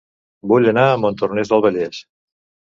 Vull 0.51 0.69
anar 0.71 0.85
a 0.93 0.95
Montornès 1.03 1.53
del 1.53 1.63
Vallès 1.67 2.01